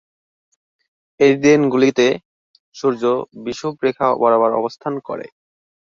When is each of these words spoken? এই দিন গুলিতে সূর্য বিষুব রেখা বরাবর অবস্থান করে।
এই 1.19 1.33
দিন 1.43 1.59
গুলিতে 1.73 2.07
সূর্য 2.75 3.03
বিষুব 3.45 3.73
রেখা 3.85 4.07
বরাবর 4.21 4.51
অবস্থান 4.53 4.93
করে। 5.07 5.25